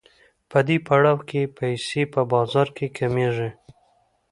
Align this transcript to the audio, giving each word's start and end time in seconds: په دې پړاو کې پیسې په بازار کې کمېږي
په 0.49 0.59
دې 0.67 0.77
پړاو 0.87 1.17
کې 1.29 1.41
پیسې 1.57 2.01
په 2.13 2.21
بازار 2.33 2.67
کې 2.77 2.87
کمېږي 2.97 3.49